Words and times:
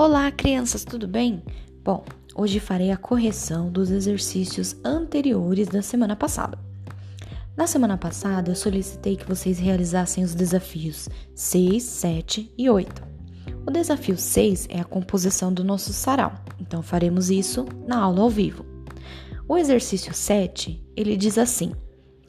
Olá, 0.00 0.30
crianças, 0.30 0.84
tudo 0.84 1.08
bem? 1.08 1.42
Bom, 1.82 2.04
hoje 2.32 2.60
farei 2.60 2.92
a 2.92 2.96
correção 2.96 3.68
dos 3.68 3.90
exercícios 3.90 4.76
anteriores 4.84 5.66
da 5.66 5.82
semana 5.82 6.14
passada. 6.14 6.56
Na 7.56 7.66
semana 7.66 7.98
passada, 7.98 8.48
eu 8.48 8.54
solicitei 8.54 9.16
que 9.16 9.26
vocês 9.26 9.58
realizassem 9.58 10.22
os 10.22 10.36
desafios 10.36 11.08
6, 11.34 11.82
7 11.82 12.54
e 12.56 12.70
8. 12.70 13.02
O 13.66 13.72
desafio 13.72 14.16
6 14.16 14.68
é 14.70 14.78
a 14.78 14.84
composição 14.84 15.52
do 15.52 15.64
nosso 15.64 15.92
sarau, 15.92 16.32
então 16.60 16.80
faremos 16.80 17.28
isso 17.28 17.66
na 17.84 17.98
aula 17.98 18.20
ao 18.20 18.30
vivo. 18.30 18.64
O 19.48 19.58
exercício 19.58 20.14
7, 20.14 20.80
ele 20.96 21.16
diz 21.16 21.36
assim: 21.36 21.72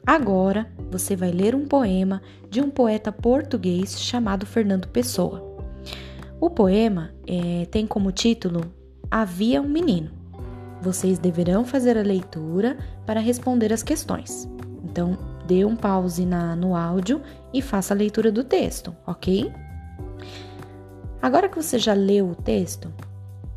Agora 0.04 0.68
você 0.90 1.14
vai 1.14 1.30
ler 1.30 1.54
um 1.54 1.68
poema 1.68 2.20
de 2.50 2.60
um 2.60 2.68
poeta 2.68 3.12
português 3.12 4.02
chamado 4.02 4.44
Fernando 4.44 4.88
Pessoa. 4.88 5.49
O 6.40 6.48
poema 6.48 7.10
é, 7.26 7.66
tem 7.66 7.86
como 7.86 8.10
título 8.10 8.72
Havia 9.10 9.60
um 9.60 9.68
Menino. 9.68 10.10
Vocês 10.80 11.18
deverão 11.18 11.66
fazer 11.66 11.98
a 11.98 12.02
leitura 12.02 12.78
para 13.04 13.20
responder 13.20 13.70
as 13.74 13.82
questões. 13.82 14.48
Então, 14.82 15.18
dê 15.46 15.66
um 15.66 15.76
pause 15.76 16.24
na, 16.24 16.56
no 16.56 16.74
áudio 16.74 17.20
e 17.52 17.60
faça 17.60 17.92
a 17.92 17.96
leitura 17.96 18.32
do 18.32 18.42
texto, 18.42 18.96
ok? 19.06 19.52
Agora 21.20 21.46
que 21.46 21.62
você 21.62 21.78
já 21.78 21.92
leu 21.92 22.30
o 22.30 22.34
texto, 22.34 22.90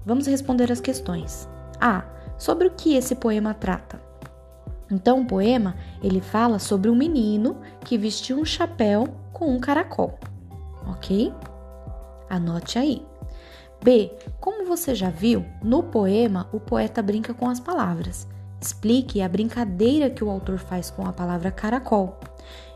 vamos 0.06 0.28
responder 0.28 0.70
as 0.70 0.82
questões. 0.82 1.48
Ah, 1.80 2.04
sobre 2.38 2.68
o 2.68 2.72
que 2.72 2.96
esse 2.96 3.16
poema 3.16 3.54
trata? 3.54 4.02
Então, 4.92 5.22
o 5.22 5.26
poema 5.26 5.78
ele 6.04 6.20
fala 6.20 6.60
sobre 6.60 6.90
um 6.90 6.96
menino 6.96 7.62
que 7.86 7.98
vestiu 7.98 8.38
um 8.38 8.44
chapéu 8.44 9.08
com 9.32 9.56
um 9.56 9.60
caracol, 9.60 10.20
ok? 10.86 11.32
Anote 12.30 12.78
aí. 12.80 13.06
B. 13.84 14.12
Como 14.40 14.66
você 14.66 14.96
já 14.96 15.10
viu, 15.10 15.46
no 15.62 15.84
poema 15.84 16.48
o 16.54 16.60
poeta 16.60 17.02
brinca 17.02 17.34
com 17.34 17.50
as 17.50 17.60
palavras. 17.60 18.28
Explique 18.62 19.22
a 19.22 19.28
brincadeira 19.28 20.10
que 20.10 20.24
o 20.24 20.30
autor 20.30 20.58
faz 20.58 20.90
com 20.90 21.06
a 21.06 21.12
palavra 21.12 21.52
caracol. 21.52 22.18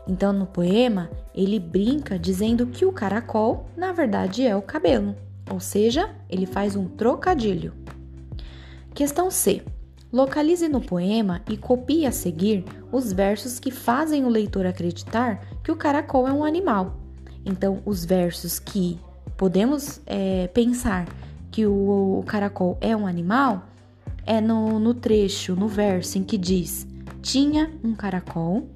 Então, 0.06 0.32
no 0.32 0.46
poema, 0.46 1.10
ele 1.34 1.58
brinca 1.58 2.18
dizendo 2.18 2.66
que 2.66 2.84
o 2.84 2.92
caracol, 2.92 3.66
na 3.76 3.92
verdade, 3.92 4.46
é 4.46 4.54
o 4.54 4.62
cabelo, 4.62 5.14
ou 5.50 5.60
seja, 5.60 6.14
ele 6.28 6.44
faz 6.44 6.76
um 6.76 6.86
trocadilho. 6.86 7.72
Questão 8.94 9.30
C. 9.30 9.62
Localize 10.12 10.66
no 10.68 10.80
poema 10.80 11.42
e 11.48 11.56
copie 11.56 12.06
a 12.06 12.12
seguir 12.12 12.64
os 12.90 13.12
versos 13.12 13.58
que 13.58 13.70
fazem 13.70 14.24
o 14.24 14.28
leitor 14.28 14.66
acreditar 14.66 15.40
que 15.62 15.70
o 15.70 15.76
caracol 15.76 16.26
é 16.26 16.32
um 16.32 16.44
animal. 16.44 16.96
Então, 17.44 17.82
os 17.84 18.04
versos 18.04 18.58
que 18.58 18.98
podemos 19.38 20.02
é, 20.04 20.48
pensar 20.48 21.06
que 21.50 21.64
o, 21.64 22.18
o, 22.18 22.24
caracol 22.26 22.76
é 22.80 22.94
um 22.94 23.06
animal 23.06 23.62
é 24.26 24.40
no, 24.40 24.78
no 24.78 24.92
trecho, 24.92 25.54
no 25.54 25.68
verso 25.68 26.18
em 26.18 26.24
que 26.24 26.36
diz 26.36 26.86
tinha 27.22 27.70
um 27.82 27.94
caracol, 27.94 28.68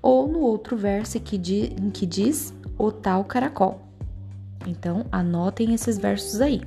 ou 0.00 0.28
no 0.28 0.40
outro 0.40 0.76
verso 0.76 1.18
que 1.20 1.38
di, 1.38 1.74
em 1.80 1.90
que 1.90 2.06
diz 2.06 2.52
o 2.78 2.90
tal 2.90 3.24
caracol. 3.24 3.82
Então, 4.66 5.06
anotem 5.12 5.74
esses 5.74 5.98
versos 5.98 6.40
aí. 6.40 6.62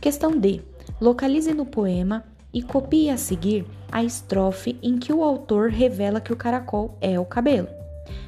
Questão 0.00 0.36
D. 0.36 0.60
Localize 1.00 1.52
no 1.52 1.66
poema 1.66 2.24
e 2.52 2.62
copie 2.62 3.10
a 3.10 3.16
seguir 3.16 3.64
a 3.92 4.02
estrofe 4.02 4.78
em 4.82 4.98
que 4.98 5.12
o 5.12 5.22
autor 5.22 5.70
revela 5.70 6.20
que 6.20 6.32
o 6.32 6.36
caracol 6.36 6.96
é 7.00 7.18
o 7.18 7.24
cabelo. 7.24 7.68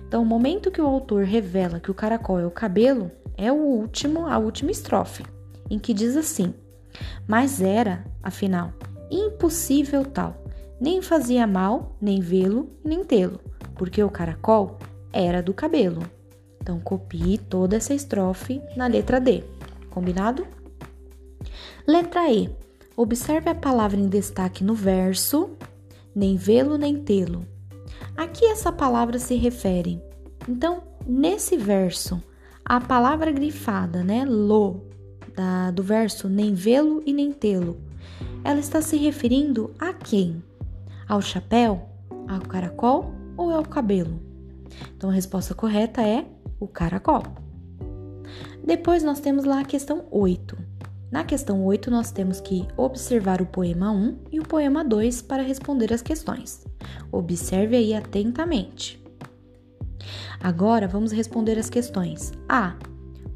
Então, 0.06 0.22
o 0.22 0.27
momento 0.27 0.70
que 0.70 0.81
o 0.81 0.87
autor 0.87 1.25
revela 1.25 1.81
que 1.81 1.91
o 1.91 1.94
caracol 1.94 2.39
é 2.39 2.47
o 2.47 2.50
cabelo, 2.50 3.11
é 3.42 3.50
o 3.50 3.56
último, 3.56 4.26
a 4.28 4.38
última 4.38 4.70
estrofe, 4.70 5.24
em 5.68 5.76
que 5.76 5.92
diz 5.92 6.16
assim: 6.16 6.54
Mas 7.26 7.60
era, 7.60 8.04
afinal, 8.22 8.72
impossível 9.10 10.04
tal, 10.04 10.44
nem 10.80 11.03
fazia 11.03 11.44
mal, 11.44 11.97
nem 12.00 12.20
vê-lo, 12.20 12.70
nem 12.84 13.02
tê-lo, 13.02 13.41
porque 13.75 14.00
o 14.02 14.08
caracol 14.08 14.78
era 15.12 15.42
do 15.42 15.52
cabelo. 15.52 16.02
Então 16.60 16.78
copie 16.78 17.36
toda 17.36 17.76
essa 17.76 17.92
estrofe 17.92 18.62
na 18.76 18.86
letra 18.86 19.20
D. 19.20 19.42
Combinado? 19.91 20.47
Letra 21.84 22.31
E. 22.31 22.48
Observe 22.97 23.50
a 23.50 23.54
palavra 23.54 23.98
em 23.98 24.06
destaque 24.06 24.62
no 24.62 24.75
verso, 24.75 25.50
nem 26.14 26.36
vê-lo 26.36 26.78
nem 26.78 27.02
tê-lo. 27.02 27.44
A 28.16 28.28
que 28.28 28.44
essa 28.44 28.70
palavra 28.70 29.19
se 29.19 29.34
refere? 29.34 30.00
Então, 30.48 30.82
nesse 31.04 31.56
verso, 31.56 32.22
a 32.65 32.81
palavra 32.81 33.31
grifada, 33.31 34.03
né, 34.03 34.25
lo, 34.25 34.87
da, 35.34 35.71
do 35.71 35.83
verso 35.83 36.28
nem 36.28 36.55
vê-lo 36.55 37.03
e 37.05 37.12
nem 37.12 37.33
tê-lo, 37.33 37.77
ela 38.45 38.61
está 38.61 38.81
se 38.81 38.97
referindo 38.97 39.73
a 39.78 39.93
quem? 39.93 40.43
Ao 41.09 41.21
chapéu, 41.21 41.89
ao 42.28 42.41
caracol 42.41 43.12
ou 43.37 43.50
ao 43.50 43.65
cabelo? 43.65 44.21
Então 44.97 45.11
a 45.11 45.12
resposta 45.12 45.55
correta 45.55 46.03
é 46.03 46.27
o 46.59 46.67
caracol. 46.67 47.23
Depois 48.65 49.03
nós 49.03 49.21
temos 49.21 49.44
lá 49.44 49.61
a 49.61 49.65
questão 49.65 50.06
8. 50.11 50.56
Na 51.11 51.25
questão 51.25 51.62
8, 51.65 51.91
nós 51.91 52.11
temos 52.11 52.41
que 52.41 52.67
observar 52.77 53.43
o 53.43 53.47
poema 53.47 53.91
1 53.91 54.19
e 54.33 54.41
o 54.41 54.44
poema 54.44 54.83
2 54.83 55.21
para 55.23 55.43
responder 55.43 55.93
as 55.93 56.00
questões. 56.00 56.65
Observe 57.11 57.77
aí 57.77 57.93
atentamente. 57.93 59.01
Agora 60.41 60.89
vamos 60.89 61.12
responder 61.12 61.59
as 61.59 61.71
questões. 61.71 62.33
A. 62.49 62.77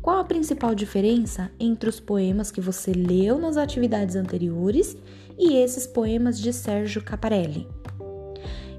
Qual 0.03 0.21
a 0.21 0.25
principal 0.25 0.75
diferença 0.75 1.51
entre 1.59 1.89
os 1.89 1.99
poemas 1.99 2.51
que 2.51 2.61
você 2.61 2.93
leu 2.93 3.39
nas 3.39 3.57
atividades 3.57 4.15
anteriores 4.15 4.97
e 5.37 5.57
esses 5.57 5.87
poemas 5.87 6.39
de 6.39 6.53
Sérgio 6.53 7.03
Caparelli? 7.03 7.67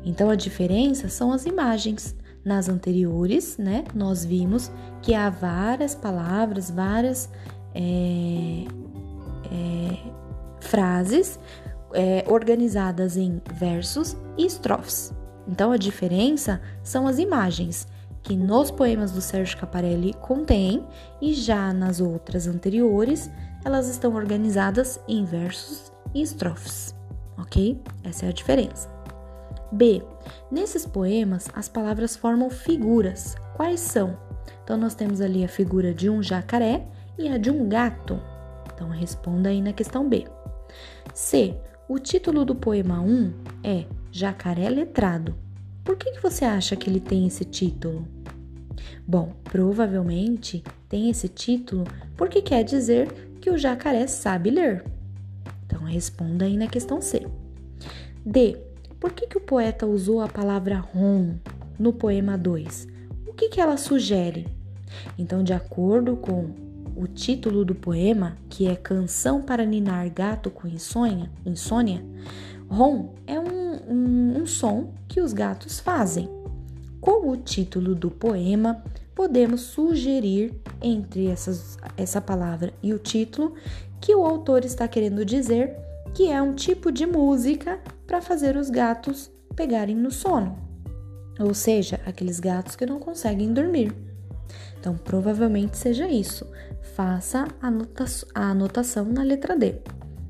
Então 0.05 0.29
a 0.29 0.35
diferença 0.35 1.09
são 1.09 1.31
as 1.33 1.45
imagens. 1.45 2.15
Nas 2.45 2.69
anteriores, 2.69 3.57
né, 3.57 3.83
nós 3.93 4.23
vimos 4.23 4.71
que 5.01 5.13
há 5.13 5.29
várias 5.29 5.93
palavras, 5.93 6.71
várias 6.71 7.29
é, 7.75 8.63
é, 9.51 9.97
frases 10.61 11.37
é, 11.93 12.23
organizadas 12.25 13.17
em 13.17 13.41
versos 13.53 14.15
e 14.37 14.45
estrofes. 14.45 15.13
Então 15.47 15.71
a 15.71 15.77
diferença 15.77 16.61
são 16.83 17.07
as 17.07 17.19
imagens 17.19 17.87
que 18.21 18.35
nos 18.35 18.69
poemas 18.69 19.11
do 19.11 19.21
Sérgio 19.21 19.57
Caparelli 19.57 20.13
contém 20.15 20.85
e 21.21 21.33
já 21.33 21.71
nas 21.71 22.01
outras 22.01 22.45
anteriores 22.45 23.29
elas 23.63 23.87
estão 23.87 24.15
organizadas 24.15 24.99
em 25.07 25.23
versos 25.23 25.91
e 26.13 26.21
estrofes, 26.21 26.95
ok? 27.37 27.81
Essa 28.03 28.25
é 28.25 28.29
a 28.29 28.33
diferença. 28.33 28.89
B. 29.71 30.01
Nesses 30.49 30.85
poemas, 30.85 31.47
as 31.53 31.67
palavras 31.67 32.15
formam 32.15 32.49
figuras. 32.49 33.35
Quais 33.55 33.79
são? 33.79 34.17
Então, 34.63 34.77
nós 34.77 34.95
temos 34.95 35.21
ali 35.21 35.43
a 35.43 35.49
figura 35.49 35.93
de 35.93 36.09
um 36.09 36.21
jacaré 36.23 36.87
e 37.17 37.27
a 37.27 37.37
de 37.37 37.49
um 37.49 37.67
gato. 37.67 38.19
Então, 38.73 38.89
responda 38.89 39.49
aí 39.49 39.61
na 39.61 39.73
questão 39.73 40.07
B. 40.07 40.25
C. 41.13 41.55
O 41.87 41.99
título 41.99 42.43
do 42.43 42.55
poema 42.55 42.99
1 42.99 43.33
é 43.63 43.85
Jacaré 44.11 44.69
Letrado. 44.69 45.35
Por 45.83 45.95
que, 45.95 46.11
que 46.11 46.21
você 46.21 46.45
acha 46.45 46.75
que 46.75 46.89
ele 46.89 46.99
tem 46.99 47.27
esse 47.27 47.45
título? 47.45 48.07
Bom, 49.07 49.33
provavelmente 49.43 50.63
tem 50.89 51.09
esse 51.09 51.29
título 51.29 51.85
porque 52.15 52.41
quer 52.41 52.63
dizer 52.63 53.11
que 53.39 53.49
o 53.49 53.57
jacaré 53.57 54.07
sabe 54.07 54.49
ler. 54.49 54.83
Então 55.65 55.83
responda 55.83 56.45
aí 56.45 56.57
na 56.57 56.67
questão 56.67 57.01
C. 57.01 57.25
D. 58.25 58.57
Por 58.99 59.13
que, 59.13 59.27
que 59.27 59.37
o 59.37 59.41
poeta 59.41 59.85
usou 59.85 60.21
a 60.21 60.27
palavra 60.27 60.77
rom 60.77 61.35
no 61.79 61.93
poema 61.93 62.37
2? 62.37 62.87
O 63.27 63.33
que, 63.33 63.49
que 63.49 63.61
ela 63.61 63.77
sugere? 63.77 64.47
Então, 65.17 65.43
de 65.43 65.53
acordo 65.53 66.17
com 66.17 66.49
o 66.95 67.07
título 67.07 67.63
do 67.63 67.75
poema, 67.75 68.35
que 68.49 68.67
é 68.67 68.75
Canção 68.75 69.41
para 69.41 69.65
Ninar 69.65 70.11
Gato 70.11 70.49
com 70.49 70.67
Insônia, 70.67 71.29
insônia 71.45 72.03
rom 72.69 73.13
é 73.25 73.39
um, 73.39 73.46
um, 73.87 74.41
um 74.41 74.45
som 74.45 74.93
que 75.07 75.21
os 75.21 75.33
gatos 75.33 75.79
fazem. 75.79 76.29
Com 76.99 77.29
o 77.29 77.37
título 77.37 77.95
do 77.95 78.09
poema, 78.11 78.83
podemos 79.15 79.61
sugerir 79.61 80.53
entre 80.81 81.27
essas, 81.27 81.77
essa 81.95 82.21
palavra 82.21 82.73
e 82.83 82.93
o 82.93 82.99
título 82.99 83.53
que 83.99 84.13
o 84.13 84.25
autor 84.25 84.63
está 84.65 84.87
querendo 84.87 85.25
dizer 85.25 85.75
que 86.13 86.31
é 86.31 86.41
um 86.41 86.53
tipo 86.53 86.91
de 86.91 87.05
música 87.05 87.79
para 88.05 88.21
fazer 88.21 88.55
os 88.55 88.69
gatos 88.69 89.31
pegarem 89.55 89.95
no 89.95 90.11
sono, 90.11 90.57
ou 91.39 91.53
seja, 91.53 91.99
aqueles 92.05 92.39
gatos 92.39 92.75
que 92.75 92.85
não 92.85 92.99
conseguem 92.99 93.53
dormir. 93.53 93.93
Então, 94.79 94.95
provavelmente 94.95 95.77
seja 95.77 96.07
isso. 96.07 96.47
Faça 96.95 97.47
a 97.59 98.49
anotação 98.49 99.05
na 99.05 99.23
letra 99.23 99.57
D. 99.57 99.75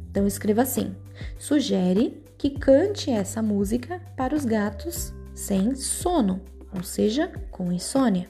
Então, 0.09 0.25
escreva 0.25 0.63
assim: 0.63 0.95
sugere 1.37 2.23
que 2.37 2.51
cante 2.51 3.09
essa 3.09 3.41
música 3.41 4.01
para 4.15 4.35
os 4.35 4.45
gatos 4.45 5.13
sem 5.33 5.75
sono 5.75 6.41
ou 6.73 6.83
seja, 6.83 7.31
com 7.51 7.71
insônia. 7.71 8.29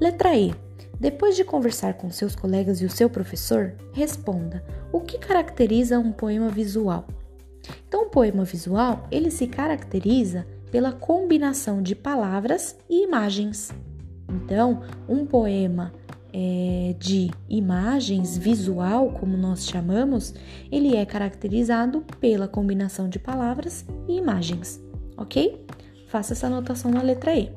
Letra 0.00 0.36
E. 0.36 0.54
Depois 0.98 1.34
de 1.34 1.44
conversar 1.44 1.94
com 1.94 2.10
seus 2.10 2.36
colegas 2.36 2.82
e 2.82 2.84
o 2.84 2.90
seu 2.90 3.08
professor, 3.08 3.74
responda: 3.92 4.62
o 4.92 5.00
que 5.00 5.18
caracteriza 5.18 5.98
um 5.98 6.12
poema 6.12 6.48
visual? 6.48 7.06
Então, 7.86 8.02
o 8.02 8.10
poema 8.10 8.44
visual, 8.44 9.06
ele 9.10 9.30
se 9.30 9.46
caracteriza 9.46 10.46
pela 10.70 10.92
combinação 10.92 11.82
de 11.82 11.94
palavras 11.94 12.76
e 12.88 13.04
imagens. 13.04 13.70
Então, 14.28 14.82
um 15.08 15.26
poema 15.26 15.92
é, 16.32 16.94
de 16.98 17.30
imagens 17.48 18.36
visual, 18.36 19.10
como 19.12 19.36
nós 19.36 19.66
chamamos, 19.66 20.34
ele 20.70 20.96
é 20.96 21.04
caracterizado 21.04 22.04
pela 22.20 22.48
combinação 22.48 23.08
de 23.08 23.18
palavras 23.18 23.84
e 24.08 24.16
imagens, 24.16 24.80
ok? 25.16 25.64
Faça 26.06 26.32
essa 26.32 26.46
anotação 26.46 26.90
na 26.90 27.02
letra 27.02 27.34
E. 27.34 27.52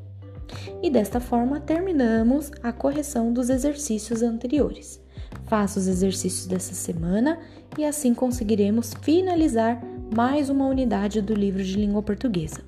E 0.81 0.89
desta 0.89 1.19
forma 1.19 1.59
terminamos 1.59 2.51
a 2.61 2.71
correção 2.71 3.33
dos 3.33 3.49
exercícios 3.49 4.21
anteriores. 4.21 5.01
Faça 5.45 5.79
os 5.79 5.87
exercícios 5.87 6.45
dessa 6.45 6.73
semana 6.73 7.39
e 7.77 7.83
assim 7.83 8.13
conseguiremos 8.13 8.93
finalizar 9.01 9.81
mais 10.15 10.49
uma 10.49 10.67
unidade 10.67 11.21
do 11.21 11.33
livro 11.33 11.63
de 11.63 11.75
língua 11.75 12.03
portuguesa. 12.03 12.61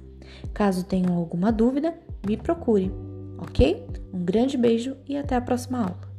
Caso 0.54 0.84
tenham 0.84 1.16
alguma 1.16 1.52
dúvida, 1.52 1.94
me 2.26 2.36
procure, 2.38 2.92
ok? 3.38 3.86
Um 4.14 4.24
grande 4.24 4.58
beijo 4.58 4.96
e 5.08 5.18
até 5.18 5.36
a 5.36 5.42
próxima 5.42 5.80
aula. 5.80 6.15